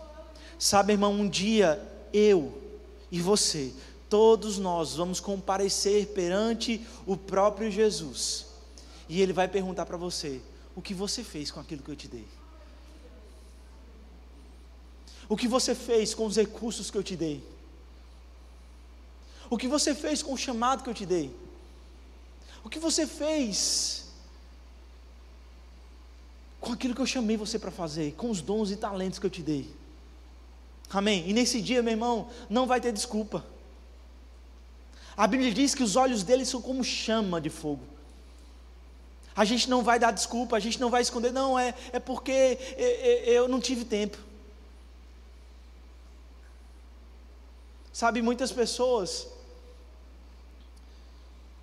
[0.59, 1.81] Sabe, irmão, um dia
[2.13, 2.55] eu
[3.11, 3.73] e você,
[4.07, 8.45] todos nós vamos comparecer perante o próprio Jesus.
[9.09, 10.43] E ele vai perguntar para você:
[10.75, 12.27] o que você fez com aquilo que eu te dei?
[15.27, 17.43] O que você fez com os recursos que eu te dei?
[19.49, 21.44] O que você fez com o chamado que eu te dei?
[22.65, 24.05] O que você fez
[26.59, 29.29] com aquilo que eu chamei você para fazer, com os dons e talentos que eu
[29.29, 29.71] te dei?
[30.89, 31.29] Amém?
[31.29, 33.45] E nesse dia, meu irmão, não vai ter desculpa.
[35.15, 37.83] A Bíblia diz que os olhos dele são como chama de fogo.
[39.35, 42.57] A gente não vai dar desculpa, a gente não vai esconder, não, é, é porque
[43.25, 44.17] eu não tive tempo.
[47.93, 49.34] Sabe, muitas pessoas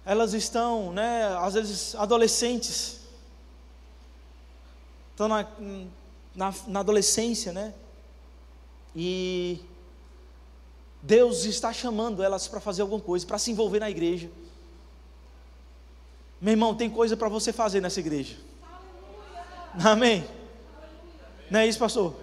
[0.04, 3.00] elas estão, né, às vezes adolescentes,
[5.10, 5.46] estão na,
[6.34, 7.72] na, na adolescência, né?
[8.94, 9.60] E
[11.00, 14.30] Deus está chamando elas para fazer alguma coisa, para se envolver na igreja.
[16.40, 18.36] Meu irmão, tem coisa para você fazer nessa igreja.
[19.82, 20.26] Amém?
[21.50, 22.14] Não é isso, pastor?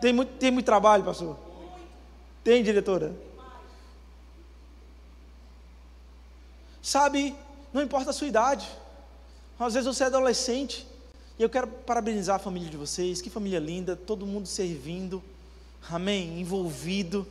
[0.00, 1.36] Tem muito, tem muito trabalho, pastor?
[2.44, 3.14] Tem, diretora?
[6.82, 7.34] Sabe,
[7.72, 8.68] não importa a sua idade.
[9.58, 10.86] Às vezes você é adolescente
[11.38, 15.22] E eu quero parabenizar a família de vocês, que família linda, todo mundo servindo,
[15.90, 17.26] amém, envolvido.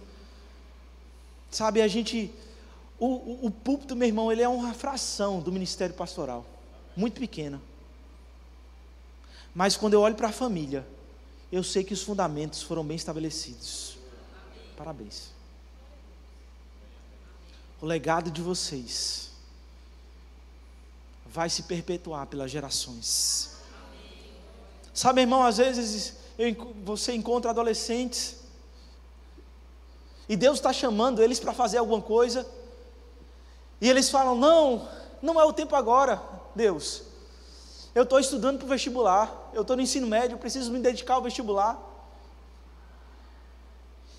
[1.51, 2.31] Sabe, a gente,
[2.99, 6.45] o, o, o púlpito, meu irmão, ele é uma fração do ministério pastoral,
[6.95, 7.61] muito pequena.
[9.53, 10.87] Mas quando eu olho para a família,
[11.51, 13.97] eu sei que os fundamentos foram bem estabelecidos.
[14.75, 15.29] Parabéns.
[17.79, 19.28] O legado de vocês
[21.31, 23.51] vai se perpetuar pelas gerações.
[24.93, 26.15] Sabe, irmão, às vezes
[26.83, 28.37] você encontra adolescentes
[30.27, 32.45] e Deus está chamando eles para fazer alguma coisa,
[33.81, 34.87] e eles falam: Não,
[35.21, 36.21] não é o tempo agora,
[36.53, 37.03] Deus.
[37.95, 41.21] Eu estou estudando para o vestibular, eu estou no ensino médio, preciso me dedicar ao
[41.23, 41.79] vestibular.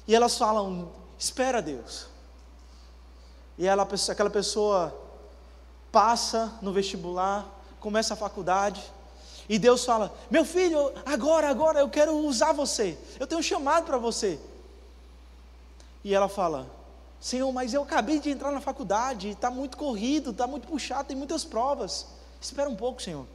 [0.09, 2.09] E elas falam: Espera, Deus.
[3.57, 4.93] E ela, aquela pessoa
[5.91, 7.47] passa no vestibular,
[7.81, 8.83] começa a faculdade,
[9.49, 13.85] e Deus fala: Meu filho, agora, agora eu quero usar você, eu tenho um chamado
[13.85, 14.39] para você.
[16.05, 16.71] E ela fala:
[17.21, 21.17] Senhor, mas eu acabei de entrar na faculdade, está muito corrido, está muito puxado, tem
[21.17, 22.07] muitas provas.
[22.41, 23.27] Espera um pouco, Senhor.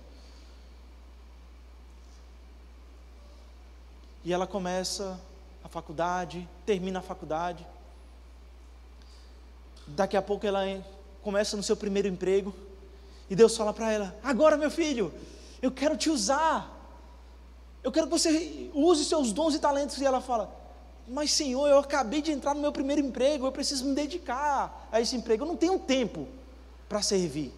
[4.23, 5.19] E ela começa
[5.63, 7.67] a faculdade, termina a faculdade.
[9.85, 10.65] Daqui a pouco ela
[11.25, 12.53] começa no seu primeiro emprego.
[13.27, 15.11] E Deus fala para ela: Agora, meu filho,
[15.59, 16.71] eu quero te usar.
[17.83, 19.97] Eu quero que você use seus dons e talentos.
[19.97, 20.55] E ela fala:
[21.07, 23.47] Mas, Senhor, eu acabei de entrar no meu primeiro emprego.
[23.47, 25.43] Eu preciso me dedicar a esse emprego.
[25.43, 26.27] Eu não tenho tempo
[26.87, 27.51] para servir.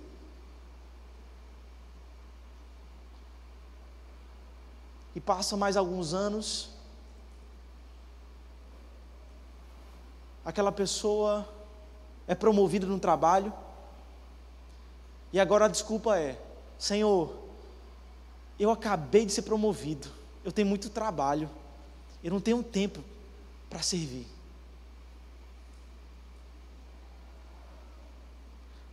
[5.13, 6.69] E passa mais alguns anos.
[10.45, 11.56] Aquela pessoa
[12.27, 13.53] é promovida no trabalho.
[15.31, 16.39] E agora a desculpa é:
[16.77, 17.33] Senhor,
[18.59, 20.09] eu acabei de ser promovido,
[20.43, 21.49] eu tenho muito trabalho,
[22.23, 23.03] eu não tenho tempo
[23.69, 24.27] para servir.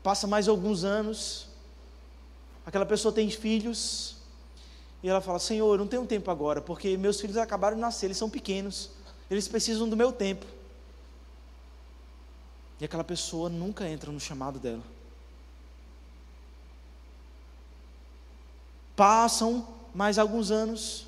[0.02, 1.48] Passa mais alguns anos,
[2.66, 4.16] aquela pessoa tem filhos,
[5.02, 8.06] e ela fala: Senhor, eu não tenho tempo agora, porque meus filhos acabaram de nascer,
[8.06, 8.90] eles são pequenos,
[9.30, 10.44] eles precisam do meu tempo.
[12.80, 14.82] E aquela pessoa nunca entra no chamado dela.
[18.96, 21.06] Passam mais alguns anos,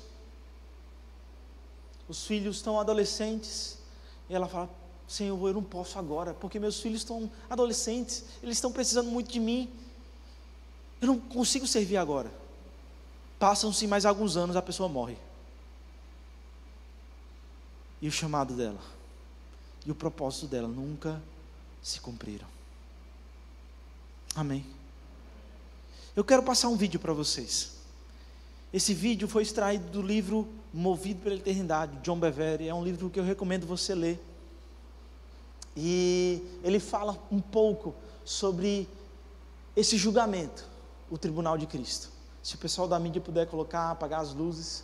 [2.07, 3.77] os filhos estão adolescentes,
[4.29, 4.69] e ela fala:
[5.07, 9.39] Senhor, eu não posso agora, porque meus filhos estão adolescentes, eles estão precisando muito de
[9.39, 9.71] mim,
[11.01, 12.31] eu não consigo servir agora.
[13.39, 15.17] Passam-se mais alguns anos, a pessoa morre.
[18.01, 18.79] E o chamado dela,
[19.85, 21.21] e o propósito dela nunca
[21.87, 22.47] se cumpriram.
[24.35, 24.65] Amém.
[26.15, 27.77] Eu quero passar um vídeo para vocês.
[28.73, 32.67] Esse vídeo foi extraído do livro Movido pela Eternidade, de John Bevere.
[32.67, 34.21] É um livro que eu recomendo você ler.
[35.77, 38.89] E ele fala um pouco sobre
[39.73, 40.65] esse julgamento,
[41.09, 42.09] o tribunal de Cristo.
[42.43, 44.83] Se o pessoal da mídia puder colocar, apagar as luzes.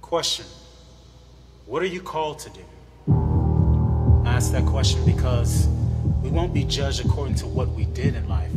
[0.00, 0.67] Question
[1.68, 2.64] What are you called to do?
[4.24, 5.68] I ask that question because
[6.22, 8.50] we won't be judged according to what we did in life,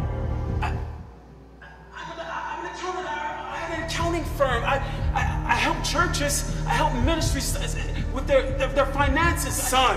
[3.94, 4.64] accounting firm.
[4.64, 4.82] I, I, I
[5.64, 7.62] help churches, I help ministries uh,
[8.14, 9.56] with their, their, their finances.
[9.56, 9.96] Son,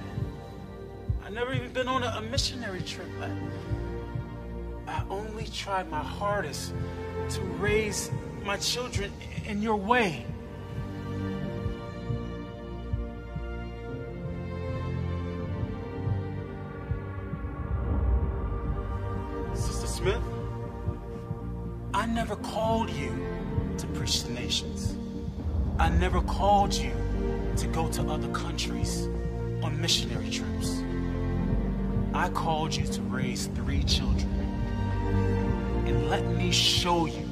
[1.26, 3.08] I never even been on a, a missionary trip.
[3.20, 3.30] I,
[4.90, 6.72] I only tried my hardest
[7.28, 8.10] to raise
[8.42, 9.12] my children
[9.44, 10.24] in your way.
[32.28, 34.28] I called you to raise three children.
[35.86, 37.26] And let me show you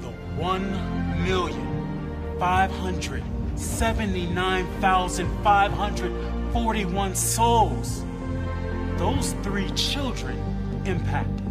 [0.00, 0.68] the one
[1.22, 3.22] million five hundred
[3.54, 6.10] seventy-nine thousand five hundred
[6.52, 8.02] forty-one souls
[8.96, 10.36] those three children
[10.86, 11.46] impacted.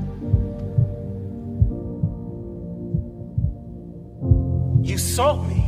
[4.85, 5.58] You sought me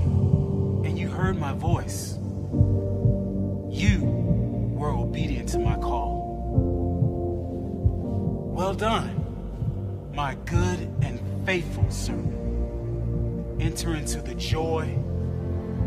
[8.82, 13.61] done, my good and faithful servant.
[13.61, 14.97] Enter into the joy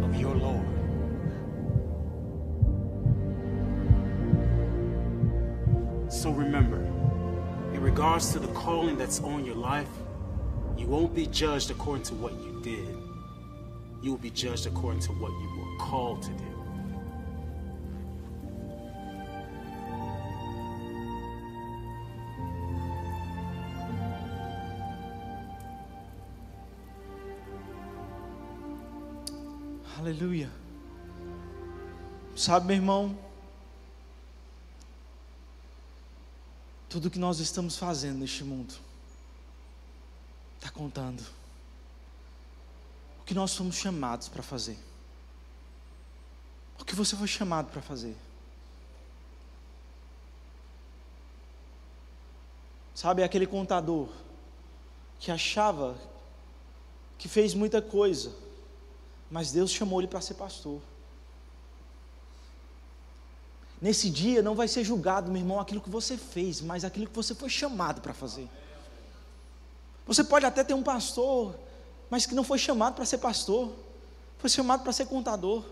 [0.01, 0.65] of your Lord.
[6.09, 6.77] So remember,
[7.75, 9.89] in regards to the calling that's on your life,
[10.79, 12.97] you won't be judged according to what you did.
[14.05, 16.54] You will be judged according to what you were called to do.
[29.97, 30.51] Aleluia.
[32.37, 33.17] Sabe, meu irmão,
[36.89, 38.75] tudo que nós estamos fazendo neste mundo
[40.57, 41.23] está contando.
[43.21, 44.77] O que nós fomos chamados para fazer.
[46.81, 48.17] O que você foi chamado para fazer.
[52.95, 54.09] Sabe, aquele contador
[55.21, 55.97] que achava
[57.17, 58.35] que fez muita coisa,
[59.35, 60.81] mas Deus chamou ele para ser pastor.
[63.83, 67.17] Nesse dia não vai ser julgado, meu irmão, aquilo que você fez, mas aquilo que
[67.17, 68.49] você foi chamado para fazer.
[70.07, 71.53] Você pode até ter um pastor,
[72.09, 73.73] mas que não foi chamado para ser pastor,
[74.39, 75.65] foi chamado para ser contador,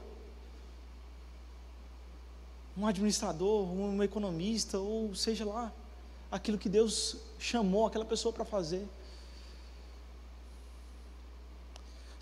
[2.76, 5.72] um administrador, um economista, ou seja lá,
[6.32, 8.84] aquilo que Deus chamou aquela pessoa para fazer.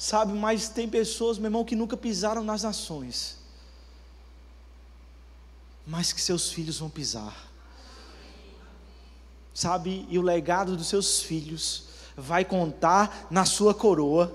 [0.01, 3.36] Sabe, mas tem pessoas, meu irmão, que nunca pisaram nas nações,
[5.86, 7.36] mas que seus filhos vão pisar.
[9.53, 11.84] Sabe, e o legado dos seus filhos
[12.16, 14.32] vai contar na sua coroa.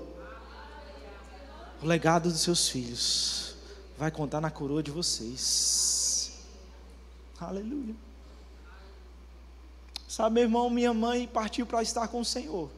[1.82, 3.56] O legado dos seus filhos
[3.98, 6.30] vai contar na coroa de vocês.
[7.40, 7.96] Aleluia.
[10.06, 12.70] Sabe, meu irmão, minha mãe partiu para estar com o Senhor.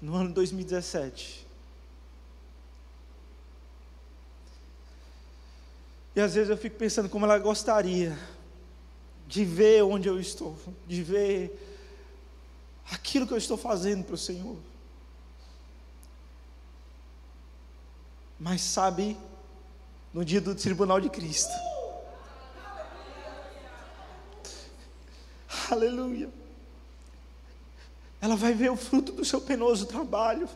[0.00, 1.46] No ano 2017.
[6.14, 8.18] E às vezes eu fico pensando como ela gostaria
[9.26, 11.56] de ver onde eu estou, de ver
[12.90, 14.56] aquilo que eu estou fazendo para o Senhor.
[18.38, 19.16] Mas sabe,
[20.12, 21.52] no dia do tribunal de Cristo,
[25.70, 26.28] aleluia,
[28.20, 30.48] ela vai ver o fruto do seu penoso trabalho,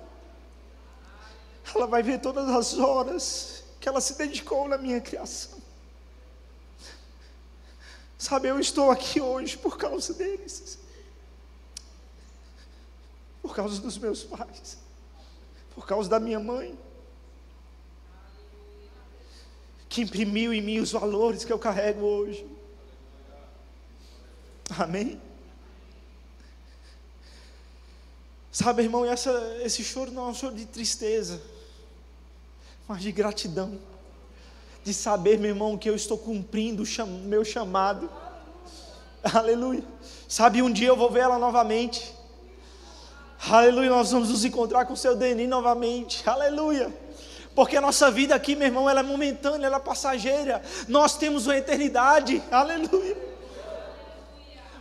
[1.74, 5.58] ela vai ver todas as horas que ela se dedicou na minha criação.
[8.18, 10.78] Sabe, eu estou aqui hoje por causa deles,
[13.42, 14.78] por causa dos meus pais,
[15.74, 16.78] por causa da minha mãe,
[19.88, 22.46] que imprimiu em mim os valores que eu carrego hoje.
[24.78, 25.20] Amém?
[28.54, 29.32] Sabe, irmão, essa,
[29.64, 31.42] esse choro não é um choro de tristeza,
[32.86, 33.80] mas de gratidão.
[34.84, 38.08] De saber, meu irmão, que eu estou cumprindo o cham, meu chamado.
[39.24, 39.82] Aleluia.
[40.28, 42.14] Sabe, um dia eu vou ver ela novamente.
[43.44, 46.22] Aleluia, nós vamos nos encontrar com o seu Denis novamente.
[46.24, 46.96] Aleluia.
[47.56, 50.62] Porque a nossa vida aqui, meu irmão, ela é momentânea, ela é passageira.
[50.86, 52.40] Nós temos uma eternidade.
[52.52, 53.33] Aleluia.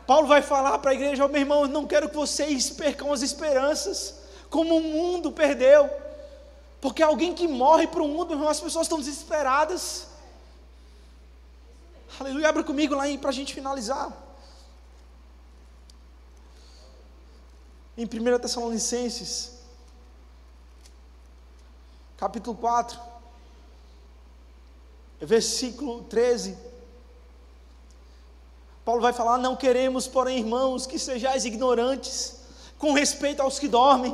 [0.05, 3.11] Paulo vai falar para a igreja: oh, meu irmão, eu não quero que vocês percam
[3.11, 4.15] as esperanças,
[4.49, 5.89] como o mundo perdeu.
[6.81, 10.07] Porque alguém que morre para o mundo, meu irmão, as pessoas estão desesperadas.
[12.19, 14.11] Aleluia, abra comigo lá para a gente finalizar.
[17.97, 19.59] Em 1 Tessalonicenses,
[22.17, 22.99] capítulo 4,
[25.21, 26.72] versículo 13.
[28.85, 32.37] Paulo vai falar: Não queremos, porém, irmãos, que sejais ignorantes
[32.77, 34.13] com respeito aos que dormem,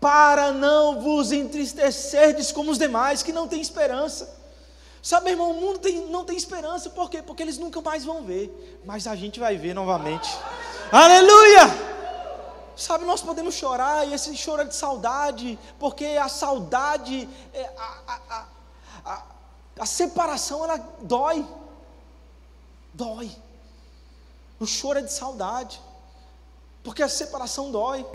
[0.00, 4.42] para não vos entristecerdes como os demais que não têm esperança.
[5.00, 7.22] Sabe, irmão, o mundo tem, não tem esperança, por quê?
[7.22, 10.28] Porque eles nunca mais vão ver, mas a gente vai ver novamente.
[10.90, 11.94] Aleluia!
[12.76, 17.98] Sabe, nós podemos chorar, e esse choro é de saudade, porque a saudade, é, a,
[18.08, 18.46] a,
[19.04, 19.22] a,
[19.78, 21.46] a separação, ela dói.
[22.92, 23.30] Dói.
[24.58, 25.80] O choro é de saudade,
[26.82, 28.06] porque a separação dói.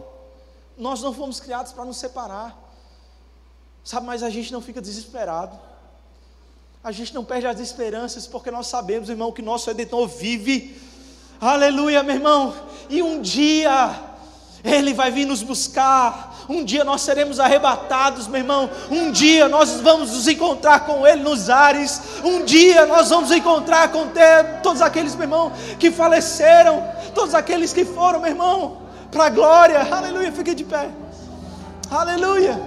[0.78, 2.58] Nós não fomos criados para nos separar,
[3.84, 4.06] sabe?
[4.06, 5.60] Mas a gente não fica desesperado,
[6.82, 10.82] a gente não perde as esperanças, porque nós sabemos, irmão, que nosso Redentor vive.
[11.42, 12.56] Aleluia, meu irmão.
[12.90, 14.00] E um dia
[14.64, 16.29] Ele vai vir nos buscar.
[16.50, 18.68] Um dia nós seremos arrebatados, meu irmão.
[18.90, 22.02] Um dia nós vamos nos encontrar com Ele nos ares.
[22.24, 24.08] Um dia nós vamos encontrar com
[24.64, 26.84] todos aqueles, meu irmão, que faleceram.
[27.14, 28.80] Todos aqueles que foram, meu irmão,
[29.12, 29.80] para a glória.
[29.92, 30.32] Aleluia.
[30.32, 30.90] Fique de pé.
[31.92, 32.60] Aleluia.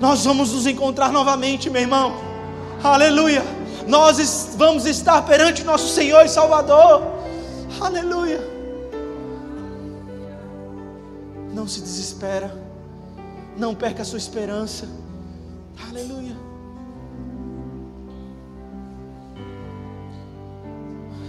[0.00, 2.14] Nós vamos nos encontrar novamente, meu irmão.
[2.82, 3.44] Aleluia.
[3.86, 7.02] Nós vamos estar perante nosso Senhor e Salvador.
[7.82, 8.57] Aleluia.
[11.68, 12.50] Não se desespera.
[13.54, 14.88] Não perca a sua esperança.
[15.86, 16.34] Aleluia.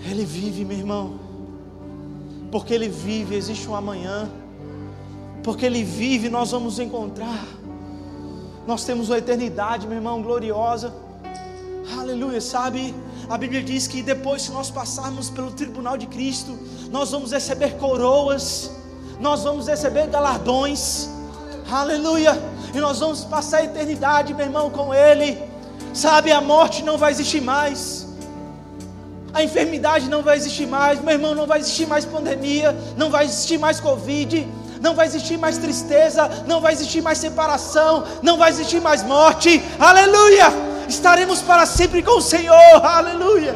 [0.09, 1.19] Ele vive, meu irmão.
[2.49, 4.31] Porque Ele vive, existe um amanhã.
[5.43, 7.45] Porque Ele vive, nós vamos encontrar.
[8.65, 10.95] Nós temos uma eternidade, meu irmão, gloriosa.
[11.99, 12.95] Aleluia, sabe?
[13.29, 16.57] A Bíblia diz que depois, se nós passarmos pelo tribunal de Cristo,
[16.89, 18.78] nós vamos receber coroas
[19.19, 21.09] nós vamos receber galardões,
[21.69, 22.41] aleluia,
[22.73, 25.37] e nós vamos passar a eternidade, meu irmão, com Ele.
[25.93, 28.07] Sabe, a morte não vai existir mais,
[29.33, 33.25] a enfermidade não vai existir mais, meu irmão, não vai existir mais pandemia, não vai
[33.25, 34.47] existir mais Covid,
[34.79, 39.61] não vai existir mais tristeza, não vai existir mais separação, não vai existir mais morte,
[39.79, 40.47] aleluia!
[40.87, 43.55] Estaremos para sempre com o Senhor, aleluia!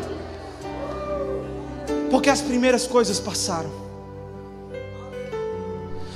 [2.12, 3.83] Porque as primeiras coisas passaram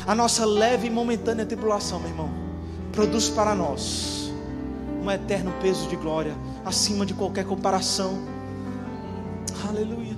[0.08, 2.30] a nossa leve e momentânea tribulação, meu irmão,
[2.94, 4.32] produz para nós
[5.04, 6.34] um eterno peso de glória,
[6.66, 8.18] acima de qualquer comparação.
[9.68, 10.17] Aleluia.